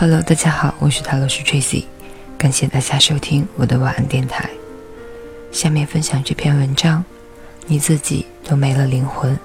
[0.00, 1.84] Hello，大家好，我是塔罗斯 Tracy，
[2.38, 4.48] 感谢大家收听我的晚安电台。
[5.52, 7.04] 下面分享这篇文章：
[7.66, 9.38] 你自己都没了灵魂，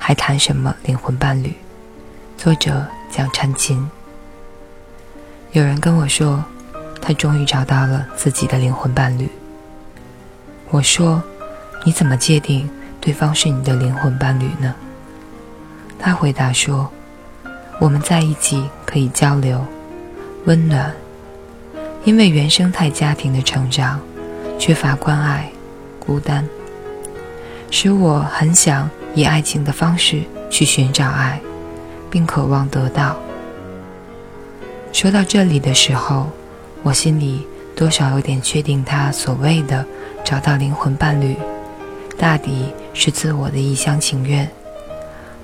[0.00, 1.54] 还谈什么灵魂伴侣？
[2.36, 3.88] 作者蒋찬琴。
[5.52, 6.44] 有人跟我说，
[7.00, 9.30] 他终于找到了自己的灵魂伴侣。
[10.70, 11.22] 我说，
[11.84, 12.68] 你怎么界定
[13.00, 14.74] 对方是你的灵魂伴侣呢？
[15.96, 16.90] 他回答说，
[17.78, 19.64] 我们在一起可以交流。
[20.44, 20.92] 温暖，
[22.04, 24.00] 因为原生态家庭的成长，
[24.58, 25.48] 缺乏关爱，
[26.00, 26.44] 孤单，
[27.70, 31.40] 使我很想以爱情的方式去寻找爱，
[32.10, 33.16] 并渴望得到。
[34.92, 36.28] 说到这里的时候，
[36.82, 37.46] 我心里
[37.76, 39.86] 多少有点确定，他所谓的
[40.24, 41.36] 找到灵魂伴侣，
[42.18, 44.50] 大抵是自我的一厢情愿，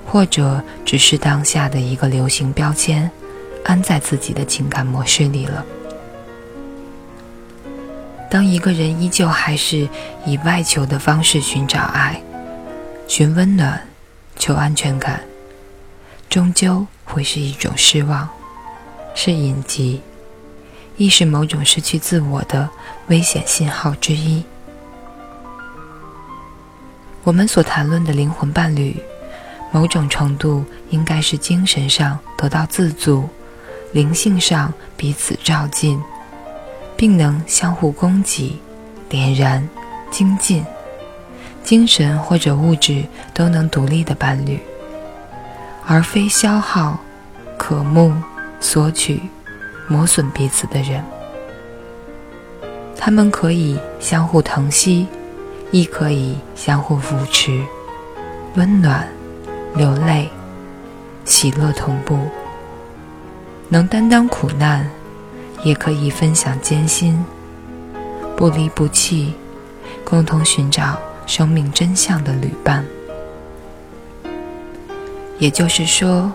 [0.05, 3.09] 或者只是当下的一个流行标签。
[3.63, 5.65] 安在自己的情感模式里了。
[8.29, 9.89] 当一个人依旧还是
[10.25, 12.21] 以外求的方式寻找爱、
[13.07, 13.81] 寻温暖、
[14.35, 15.21] 求安全感，
[16.29, 18.29] 终究会是一种失望，
[19.15, 20.01] 是隐疾，
[20.95, 22.69] 亦是某种失去自我的
[23.07, 24.43] 危险信号之一。
[27.23, 28.95] 我们所谈论的灵魂伴侣，
[29.71, 33.27] 某种程度应该是精神上得到自足。
[33.91, 35.99] 灵性上彼此照进，
[36.95, 38.59] 并能相互供给、
[39.07, 39.67] 点燃、
[40.11, 40.63] 精进，
[41.63, 44.59] 精神或者物质都能独立的伴侣，
[45.85, 46.99] 而非消耗、
[47.57, 48.13] 渴慕、
[48.59, 49.21] 索取、
[49.87, 51.03] 磨损彼此的人。
[52.95, 55.07] 他们可以相互疼惜，
[55.71, 57.63] 亦可以相互扶持，
[58.55, 59.07] 温暖、
[59.73, 60.29] 流泪、
[61.25, 62.19] 喜乐同步。
[63.71, 64.89] 能担当苦难，
[65.63, 67.23] 也可以分享艰辛，
[68.35, 69.35] 不离不弃，
[70.03, 72.83] 共同寻找生命真相的旅伴。
[75.37, 76.31] 也就是说，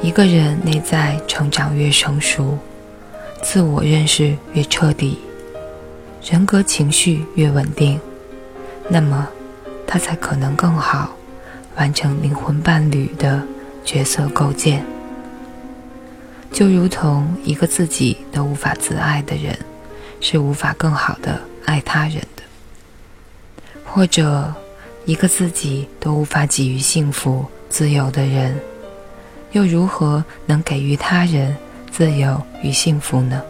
[0.00, 2.56] 一个人内在成长越成熟，
[3.42, 5.18] 自我认识越彻底，
[6.30, 8.00] 人格情绪越稳定，
[8.88, 9.28] 那么
[9.88, 11.10] 他才可能更好
[11.76, 13.42] 完成灵魂伴侣的
[13.84, 14.84] 角色构建。
[16.52, 19.58] 就如同一个自己都无法自爱的人，
[20.20, 22.42] 是无法更好的爱他人的；
[23.84, 24.52] 或者，
[25.06, 28.58] 一个自己都无法给予幸福、自由的人，
[29.52, 31.56] 又如何能给予他人
[31.90, 33.42] 自由与幸福呢？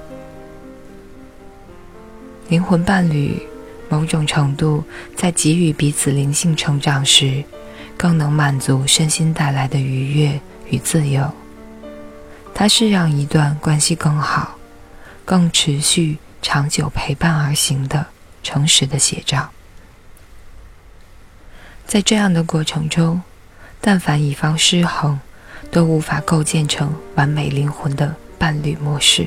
[2.49, 3.41] 灵魂伴侣，
[3.89, 4.85] 某种程度
[5.17, 7.43] 在给予彼此灵性成长时，
[7.97, 11.29] 更能满足身心带来的愉悦与自由。
[12.61, 14.55] 它是让一段关系更好、
[15.25, 18.05] 更持续、长久陪伴而行的
[18.43, 19.49] 诚实的写照。
[21.87, 23.23] 在这样的过程中，
[23.81, 25.19] 但凡一方失衡，
[25.71, 29.27] 都无法构建成完美灵魂的伴侣模式。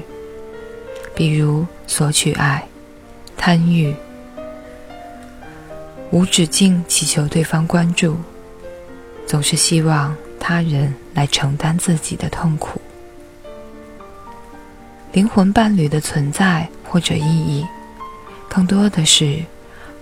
[1.16, 2.64] 比如索取爱、
[3.36, 3.96] 贪欲、
[6.12, 8.16] 无止境祈求对方关注，
[9.26, 12.80] 总是希望他人来承担自己的痛苦。
[15.14, 17.64] 灵魂伴侣的存在或者意义，
[18.50, 19.44] 更多的是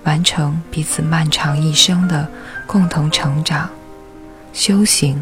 [0.05, 2.25] 完成彼此漫长一生的
[2.66, 3.69] 共同成长、
[4.53, 5.21] 修行、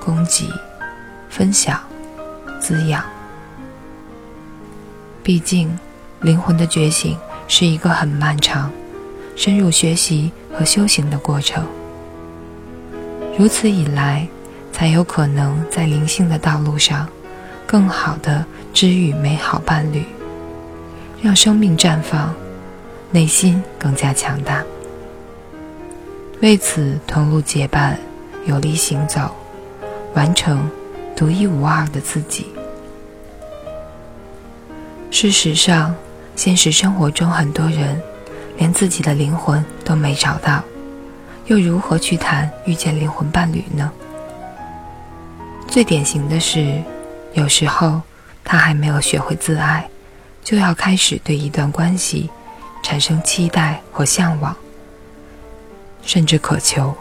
[0.00, 0.50] 供给、
[1.30, 1.80] 分享、
[2.58, 3.04] 滋养。
[5.22, 5.70] 毕竟，
[6.20, 7.16] 灵魂的觉醒
[7.46, 8.68] 是一个很漫长、
[9.36, 11.64] 深入学习和修行的过程。
[13.38, 14.26] 如此以来，
[14.72, 17.06] 才有可能在灵性的道路上。
[17.66, 20.04] 更好的治愈美好伴侣，
[21.22, 22.34] 让生命绽放，
[23.12, 24.64] 内心更加强大。
[26.40, 27.96] 为此同路结伴，
[28.46, 29.32] 有力行走，
[30.14, 30.68] 完成
[31.14, 32.48] 独一无二的自己。
[35.12, 35.94] 事实上，
[36.34, 38.02] 现实生活中很多人
[38.58, 40.60] 连自己的灵魂都没找到，
[41.46, 43.92] 又如何去谈遇见灵魂伴侣呢？
[45.68, 46.82] 最典型的是。
[47.36, 48.00] 有时候，
[48.44, 49.88] 他还没有学会自爱，
[50.44, 52.30] 就要开始对一段关系
[52.82, 54.54] 产生期待和向往，
[56.02, 56.94] 甚至渴求。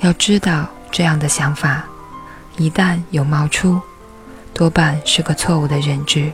[0.00, 1.84] 要知道，这样的想法
[2.56, 3.80] 一旦有冒出，
[4.54, 6.32] 多半是个错误的认知。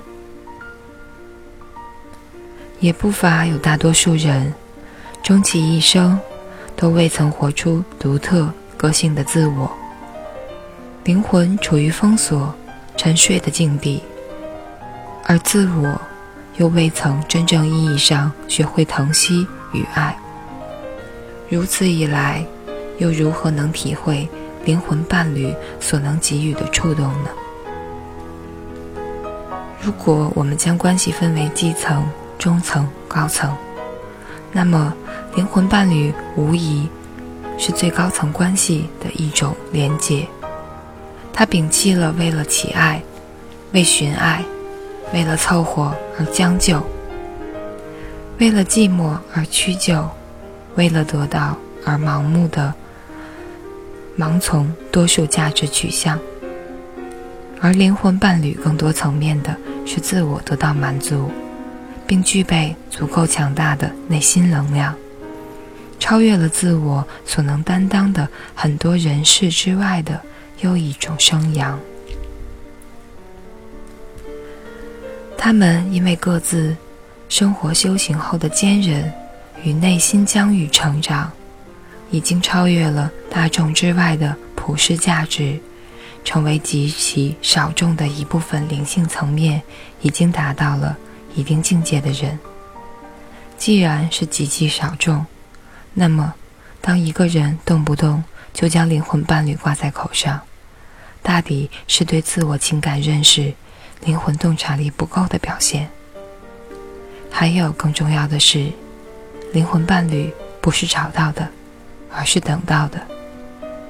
[2.80, 4.54] 也不乏有大多数人，
[5.22, 6.18] 终其一生
[6.76, 9.70] 都未曾活出独特个性的自我。
[11.04, 12.54] 灵魂处于封锁、
[12.96, 14.02] 沉睡的境地，
[15.24, 16.00] 而自我
[16.56, 20.16] 又未曾真正意义上学会疼惜与爱。
[21.48, 22.44] 如此一来，
[22.98, 24.28] 又如何能体会
[24.64, 27.30] 灵魂伴侣所能给予的触动呢？
[29.80, 32.08] 如果我们将关系分为基层、
[32.38, 33.54] 中层、高层，
[34.50, 34.94] 那么
[35.34, 36.88] 灵魂伴侣无疑
[37.58, 40.26] 是最高层关系的一种连结。
[41.34, 43.02] 他摒弃了为了乞爱、
[43.72, 44.42] 为寻爱、
[45.12, 46.82] 为了凑合而将就、
[48.38, 50.08] 为了寂寞而屈就、
[50.76, 52.72] 为了得到而盲目的
[54.16, 56.18] 盲从多数价值取向，
[57.60, 59.54] 而灵魂伴侣更多层面的。
[59.86, 61.30] 是自我得到满足，
[62.06, 64.94] 并具备足够强大的内心能量，
[65.98, 70.18] 超越了自我所能担当的很多人事之外的
[70.60, 71.78] 又一种生阳。
[75.36, 76.76] 他们因为各自
[77.28, 79.12] 生活修行后的坚韧
[79.62, 81.30] 与内心疆域成长，
[82.10, 85.60] 已经超越了大众之外的普世价值。
[86.24, 89.60] 成为极其少众的一部分灵性层面
[90.00, 90.96] 已经达到了
[91.34, 92.38] 一定境界的人。
[93.58, 95.26] 既然是极其少众，
[95.92, 96.34] 那么
[96.80, 98.24] 当一个人动不动
[98.54, 100.40] 就将灵魂伴侣挂在口上，
[101.22, 103.52] 大抵是对自我情感认识、
[104.04, 105.90] 灵魂洞察力不够的表现。
[107.30, 108.70] 还有更重要的是，
[109.52, 111.46] 灵魂伴侣不是找到的，
[112.10, 113.00] 而是等到的，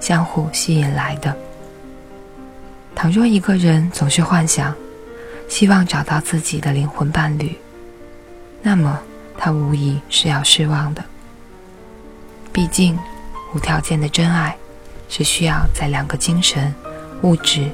[0.01, 1.37] 相互吸引来的。
[2.95, 4.75] 倘若一个人总是幻想，
[5.47, 7.55] 希望找到自己的灵魂伴侣，
[8.63, 8.99] 那么
[9.37, 11.05] 他无疑是要失望的。
[12.51, 12.99] 毕竟，
[13.55, 14.57] 无条件的真爱
[15.09, 16.75] 是需要在两个精神、
[17.23, 17.71] 物质、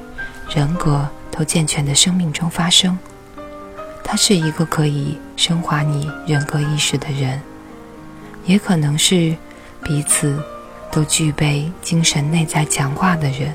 [0.55, 2.97] 人格都健全的生命中发生。
[4.03, 7.41] 他是一个可以升华你人格意识的人，
[8.45, 9.35] 也可能是
[9.83, 10.37] 彼此
[10.91, 13.53] 都具备精神内在强化的人。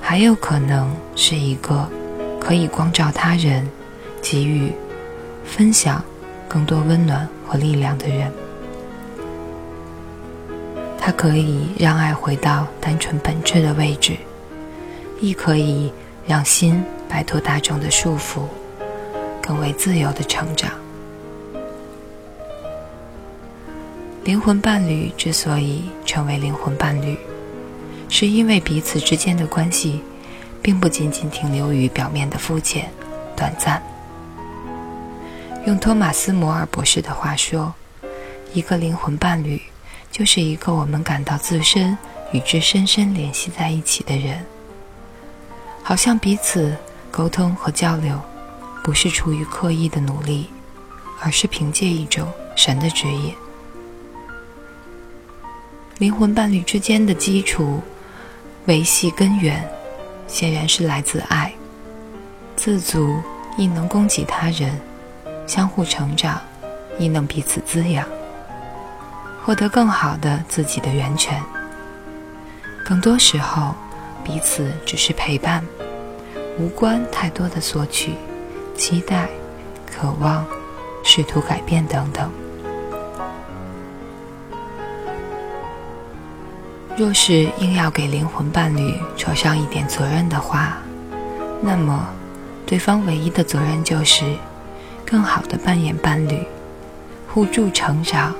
[0.00, 1.88] 还有可能是一个
[2.40, 3.68] 可以光照他人、
[4.22, 4.72] 给予、
[5.44, 6.02] 分享
[6.46, 8.32] 更多温暖和力量的人。
[10.98, 14.16] 它可以让爱回到单纯本质的位置，
[15.20, 15.90] 亦可以
[16.26, 18.42] 让心摆脱大众的束缚，
[19.40, 20.70] 更为自由的成长。
[24.24, 27.16] 灵魂伴侣之所以成为灵魂伴侣。
[28.10, 30.00] 是因为彼此之间的关系，
[30.62, 32.90] 并不仅仅停留于表面的肤浅、
[33.36, 33.82] 短暂。
[35.66, 37.74] 用托马斯·摩尔博士的话说，
[38.54, 39.60] 一个灵魂伴侣，
[40.10, 41.96] 就是一个我们感到自身
[42.32, 44.44] 与之深深联系在一起的人。
[45.82, 46.76] 好像彼此
[47.10, 48.20] 沟通和交流，
[48.82, 50.50] 不是出于刻意的努力，
[51.20, 53.34] 而是凭借一种神的指引。
[55.98, 57.80] 灵魂伴侣之间的基础。
[58.66, 59.66] 维系根源，
[60.26, 61.50] 显然是来自爱。
[62.54, 63.18] 自足
[63.56, 64.78] 亦能供给他人，
[65.46, 66.38] 相互成长，
[66.98, 68.06] 亦能彼此滋养，
[69.48, 71.42] 获得更好的自己的源泉。
[72.84, 73.74] 更多时候，
[74.22, 75.64] 彼此只是陪伴，
[76.58, 78.12] 无关太多的索取、
[78.76, 79.26] 期待、
[79.86, 80.44] 渴望、
[81.02, 82.30] 试图改变等等。
[86.94, 90.76] 若是硬要给灵魂伴侣扯上一点责任的话，
[91.62, 92.06] 那么，
[92.66, 94.26] 对方唯一的责任就是，
[95.06, 96.46] 更好的扮演伴侣，
[97.32, 98.34] 互助成长，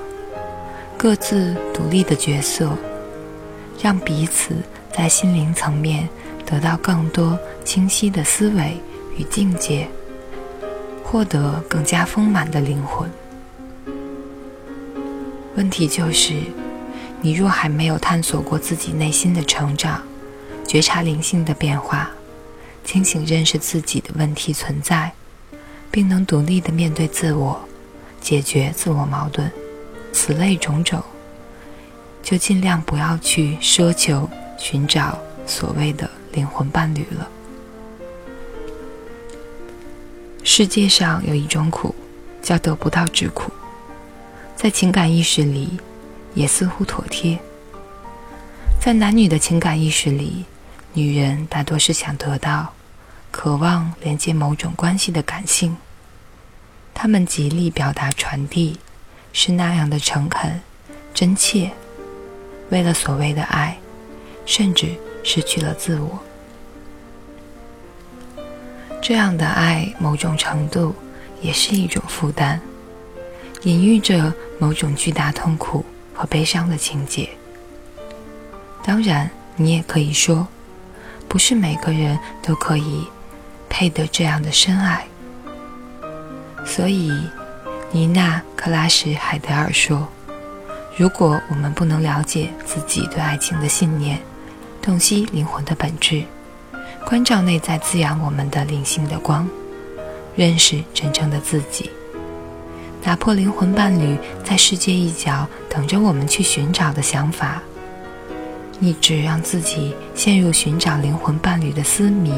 [1.01, 2.75] 各自独立的角色，
[3.81, 4.53] 让彼此
[4.91, 6.09] 在心灵层面
[6.45, 8.75] 得到更多清晰的思维
[9.15, 9.87] 与境界，
[11.01, 13.09] 获得更加丰满的灵魂。
[15.55, 16.33] 问题就是。
[17.21, 20.01] 你若还没有探索过自己内心的成长，
[20.65, 22.09] 觉察灵性的变化，
[22.85, 25.11] 清醒认识自己的问题存在，
[25.91, 27.59] 并能独立的面对自我，
[28.21, 29.51] 解决自我矛盾，
[30.11, 31.03] 此类种种，
[32.23, 37.27] 就尽量不要去奢求寻找所谓的灵魂伴侣了。
[40.43, 41.93] 世界上有一种苦，
[42.41, 43.51] 叫得不到之苦，
[44.55, 45.79] 在情感意识里。
[46.35, 47.37] 也似乎妥帖。
[48.79, 50.45] 在男女的情感意识里，
[50.93, 52.71] 女人大多是想得到、
[53.31, 55.75] 渴望连接某种关系的感性。
[56.93, 58.77] 她们极力表达传递，
[59.31, 60.59] 是那样的诚恳、
[61.13, 61.71] 真切，
[62.69, 63.77] 为了所谓的爱，
[64.45, 66.19] 甚至失去了自我。
[69.01, 70.93] 这样的爱，某种程度
[71.41, 72.59] 也是一种负担，
[73.63, 77.29] 隐喻着某种巨大痛苦和悲伤的情节。
[78.83, 80.47] 当然，你也可以说，
[81.27, 83.07] 不是每个人都可以
[83.69, 85.05] 配得这样的深爱。
[86.65, 87.11] 所以，
[87.91, 90.07] 妮娜·克拉什海德尔说
[90.95, 94.19] ：“如果我们不能了解自己对爱情的信念，
[94.79, 96.23] 洞悉灵魂的本质，
[97.03, 99.49] 关照内在滋养我们的灵性的光，
[100.35, 101.89] 认识真正的自己，
[103.01, 107.59] 打破灵魂伴侣在世界一角等着我们去寻找的想法。”
[108.79, 112.31] 一直让自己陷入寻找灵魂伴侣的思迷，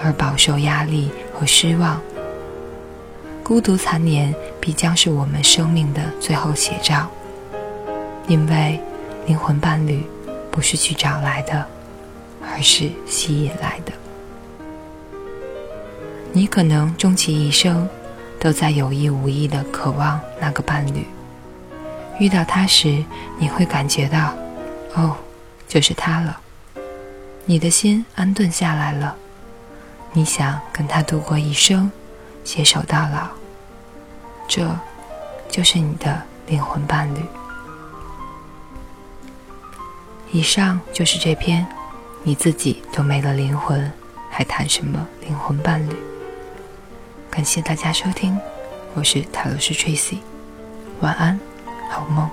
[0.00, 1.98] 而饱受压力和失望。
[3.48, 7.08] 孤独残年必将是我们生命的最后写照，
[8.26, 8.78] 因为
[9.26, 10.04] 灵魂伴侣
[10.50, 11.66] 不是去找来的，
[12.42, 13.92] 而是吸引来的。
[16.30, 17.88] 你可能终其一生
[18.38, 21.06] 都在有意无意的渴望那个伴侣，
[22.20, 23.02] 遇到他时，
[23.38, 24.34] 你会感觉到，
[24.92, 25.16] 哦。
[25.66, 26.38] 就是他了，
[27.46, 29.16] 你的心安顿下来了，
[30.12, 31.90] 你想跟他度过一生，
[32.42, 33.28] 携手到老，
[34.48, 34.74] 这，
[35.48, 37.20] 就是你的灵魂伴侣。
[40.32, 41.66] 以上就是这篇，
[42.22, 43.92] 你自己都没了灵魂，
[44.30, 45.94] 还谈什么灵魂伴侣？
[47.30, 48.36] 感谢大家收听，
[48.94, 50.18] 我是塔罗斯 Tracy，
[51.00, 51.38] 晚安，
[51.90, 52.28] 好梦。